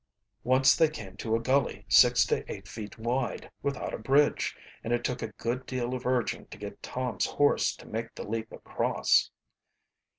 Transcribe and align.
Once 0.43 0.75
they 0.75 0.89
came 0.89 1.15
to 1.15 1.35
a 1.35 1.39
gully 1.39 1.85
six 1.87 2.25
to 2.25 2.43
eight 2.51 2.67
feet 2.67 2.97
wide, 2.97 3.51
without 3.61 3.93
a 3.93 3.99
bridge, 3.99 4.57
and 4.83 4.93
it 4.93 5.03
took 5.03 5.21
a 5.21 5.27
good 5.33 5.63
deal 5.67 5.93
of 5.93 6.07
urging 6.07 6.47
to 6.47 6.57
get 6.57 6.81
Tom's 6.81 7.27
horse 7.27 7.75
to 7.75 7.85
make 7.85 8.15
the 8.15 8.27
leap 8.27 8.51
across. 8.51 9.29